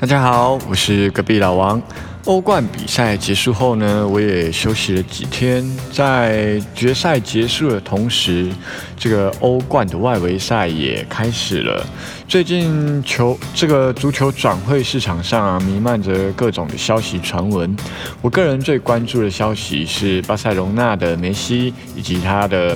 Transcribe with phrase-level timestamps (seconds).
[0.00, 1.80] 大家好，我是隔壁老王。
[2.24, 5.62] 欧冠比赛结束后呢，我也休息了几天。
[5.92, 8.48] 在决赛结束的同时，
[8.96, 11.86] 这个欧冠的外围赛也开始了。
[12.26, 17.76] 最近球这个足球转会市场上啊，弥漫着各种的消息传闻。
[18.22, 22.74] 我个人最关注的消息是巴塞隆纳的梅西以及他的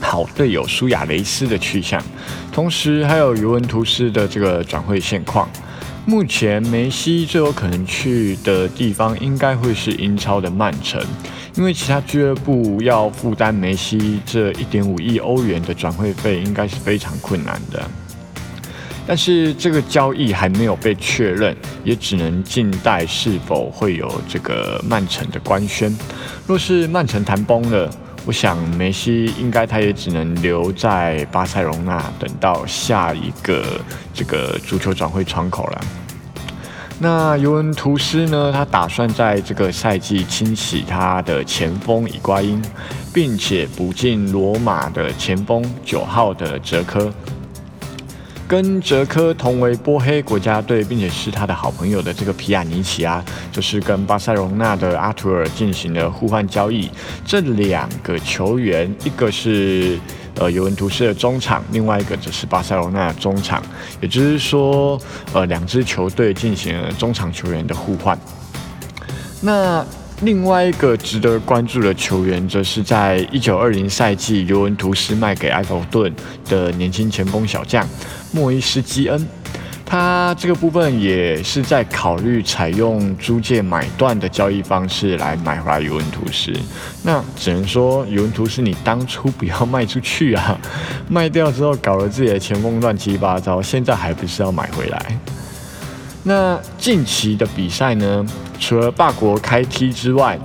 [0.00, 2.02] 好队友苏亚雷斯的去向，
[2.50, 5.48] 同时还有尤文图斯的这个转会现况。
[6.08, 10.98] 目前梅西最有可能去的地方应该会是英超的曼城，
[11.54, 17.86] 因为其他俱乐部要负担梅西这一点五亿欧元的转会费，应该是非常困难的。
[19.06, 25.94] 但是这个交易还没有被确认，也只能静待是否会有这个曼城的官宣。
[26.46, 27.90] 若是曼城谈崩了，
[28.28, 33.80] 我想梅西应该他也只能留在巴塞隆纳，等到下一个
[34.12, 35.80] 这个足球转会窗口了。
[36.98, 38.52] 那尤文图斯呢？
[38.52, 42.60] 他打算在这个赛季清洗他的前锋伊瓜因，
[43.14, 47.10] 并且补进罗马的前锋九号的哲科。
[48.48, 56.90] 跟哲科同为波黑国家队，并且是他的好朋友的这个皮亚尼奇啊，就是跟巴塞隆纳的阿图尔进行了互换交易。
[57.26, 60.00] 这两个球员，一个是
[60.36, 63.62] 呃尤文图斯的中场，另外一个则是巴塞隆纳的中场。
[64.00, 64.98] 也就是说，
[65.34, 68.18] 呃，两支球队进行了中场球员的互换。
[69.42, 69.84] 那
[70.22, 76.12] 另外一个值得关注的球员，则是在一九二零赛季尤文图斯卖给埃弗顿
[76.48, 77.86] 的年轻前锋小将。
[78.32, 79.26] 莫伊斯基恩，
[79.86, 86.52] 他这个部分也是在考虑采用租借买断的交易方式来买回来尤文图斯。
[87.04, 90.58] 那只能说尤文图斯，你当初不要卖出去啊！
[91.08, 95.18] 卖掉之后搞了自己的前锋乱七八糟，现在还不是要买回来？
[96.28, 98.22] 那近期的比赛呢？
[98.60, 100.38] 除了霸国开踢之外，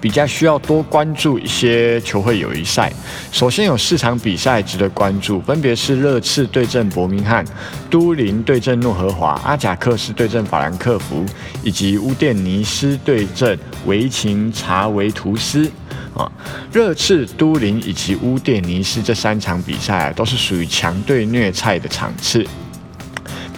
[0.00, 2.92] 比较需要多关注一些球会友谊赛。
[3.32, 7.44] 首先有四场比赛值得关注，分别是热刺对阵伯明翰、
[7.90, 11.26] 都灵对阵诺和华、阿贾克斯对阵法兰克福，
[11.64, 15.68] 以及乌甸尼斯对阵维琴查维图斯。
[16.14, 16.30] 啊，
[16.72, 22.46] 热刺、都灵以及乌甸尼斯这三场比赛啊都是属于强队虐菜的场次。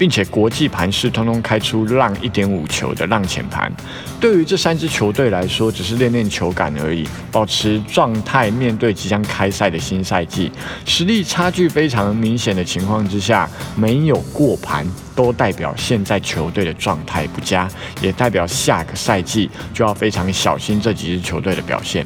[0.02, 3.72] 并且国际盘是通通开出浪一点五球的浪前盘，
[4.20, 10.50] 对于这三支球队来说，只是练练球感而已，保持状态面对即将开赛的新赛季。
[10.84, 17.68] 实力差距非常明显的情况之下，没有过盘，都代表现在球队的状态不佳，
[18.00, 22.04] 也代表下个赛季就要非常小心这几支球队的表现。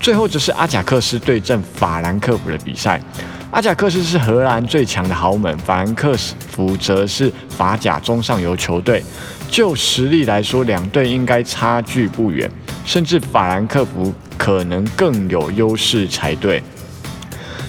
[0.00, 2.98] 最后则是阿贾克斯对阵法兰克福的比赛。
[3.50, 6.14] 阿贾克斯是荷兰最强的豪门，法兰克
[6.50, 9.02] 福则是法甲中上游球队。
[9.50, 12.48] 就实力来说，两队应该差距不远，
[12.84, 16.62] 甚至法兰克福可能更有优势才对。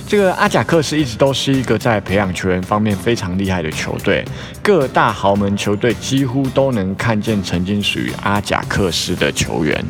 [0.05, 4.25] 这个阿贾克斯一直都是一个在培养球员方面非常厉害的球队，
[4.61, 9.85] 各大豪门球队几乎都能看见曾经属于阿贾克斯的球员。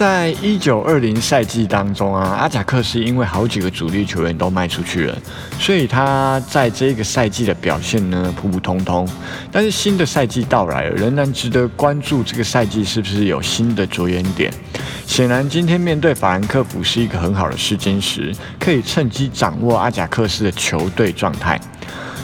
[0.00, 5.18] 在一九二零赛季当中啊，阿贾克斯因为好几个主力球员都卖出去了，
[5.58, 9.06] 所以他在这个赛季的表现呢普普通通。
[9.52, 12.22] 但是新的赛季到来了，仍然值得关注。
[12.22, 14.50] 这个赛季是不是有新的着眼点？
[15.06, 21.60] 显然，今天面对法兰克福是一个很好的试金石，可以趁机掌握阿贾克斯的球队状态。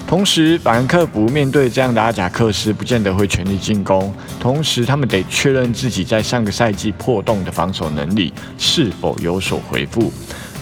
[0.07, 4.15] 同时，法兰克福面对这样的阿贾克斯，不见得会全力进攻。
[4.39, 10.13] 同时，他们得确认自己在上个赛季破洞的防守能力是否有所回复。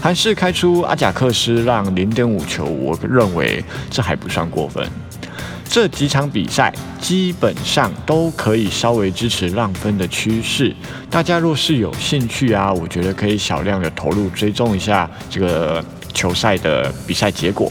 [0.00, 4.82] 还是开出阿贾克斯让零点五球，我认为这还不算过分。
[5.68, 10.74] 这几场比赛基本上都可以稍微支持让分的趋势。
[11.10, 17.70] 大家若是有兴趣啊，我觉得可以小量的投入追踪一下这个球赛的比赛结果。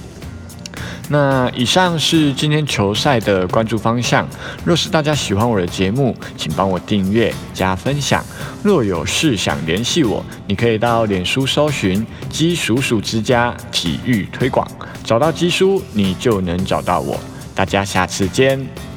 [1.10, 4.28] 那以上是今天球赛的关注方向。
[4.64, 8.24] 若是大家喜欢我的节目，请帮我订阅加分享。
[8.64, 14.66] 若有事想联系我，你可以到脸书搜寻“鸡叔叔之家体育推广”，
[15.04, 17.20] 找到鸡叔，你就能找到我。
[17.54, 18.93] 大家下次见。